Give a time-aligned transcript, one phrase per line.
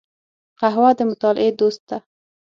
[0.59, 1.97] قهوه د مطالعې دوست ده